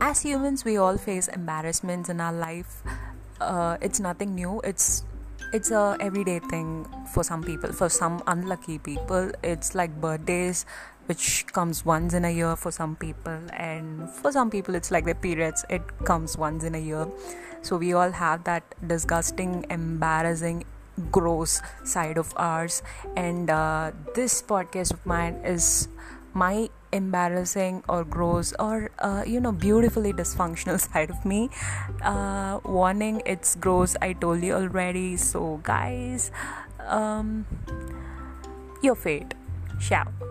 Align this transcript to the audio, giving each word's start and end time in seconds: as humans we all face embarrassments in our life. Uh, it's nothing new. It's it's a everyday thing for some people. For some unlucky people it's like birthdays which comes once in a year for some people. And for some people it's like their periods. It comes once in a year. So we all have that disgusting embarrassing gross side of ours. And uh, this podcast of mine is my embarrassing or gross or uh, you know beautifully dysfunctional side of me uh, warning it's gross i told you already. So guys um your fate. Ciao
as 0.00 0.22
humans 0.22 0.64
we 0.64 0.76
all 0.76 0.96
face 0.96 1.28
embarrassments 1.28 2.08
in 2.08 2.20
our 2.20 2.32
life. 2.32 2.82
Uh, 3.40 3.76
it's 3.80 4.00
nothing 4.00 4.34
new. 4.34 4.60
It's 4.64 5.04
it's 5.52 5.70
a 5.70 5.96
everyday 6.00 6.38
thing 6.38 6.86
for 7.12 7.22
some 7.24 7.42
people. 7.42 7.72
For 7.72 7.88
some 7.88 8.22
unlucky 8.26 8.78
people 8.78 9.30
it's 9.42 9.74
like 9.74 10.00
birthdays 10.00 10.64
which 11.06 11.46
comes 11.52 11.84
once 11.84 12.14
in 12.14 12.24
a 12.24 12.30
year 12.30 12.56
for 12.56 12.70
some 12.70 12.96
people. 12.96 13.38
And 13.52 14.08
for 14.08 14.32
some 14.32 14.50
people 14.50 14.74
it's 14.74 14.90
like 14.90 15.04
their 15.04 15.14
periods. 15.14 15.64
It 15.68 15.82
comes 16.04 16.38
once 16.38 16.64
in 16.64 16.74
a 16.74 16.78
year. 16.78 17.06
So 17.62 17.76
we 17.76 17.92
all 17.92 18.10
have 18.10 18.44
that 18.44 18.62
disgusting 18.86 19.66
embarrassing 19.68 20.64
gross 21.10 21.60
side 21.84 22.16
of 22.16 22.32
ours. 22.36 22.82
And 23.16 23.50
uh, 23.50 23.92
this 24.14 24.42
podcast 24.42 24.92
of 24.92 25.04
mine 25.04 25.34
is 25.44 25.88
my 26.32 26.68
embarrassing 26.92 27.82
or 27.88 28.04
gross 28.04 28.52
or 28.58 28.90
uh, 28.98 29.22
you 29.26 29.40
know 29.40 29.52
beautifully 29.52 30.12
dysfunctional 30.12 30.80
side 30.92 31.10
of 31.10 31.24
me 31.24 31.48
uh, 32.02 32.58
warning 32.64 33.22
it's 33.26 33.54
gross 33.56 33.96
i 34.02 34.12
told 34.12 34.42
you 34.42 34.54
already. 34.54 35.16
So 35.16 35.60
guys 35.62 36.30
um 36.86 37.46
your 38.82 38.94
fate. 38.94 39.34
Ciao 39.78 40.29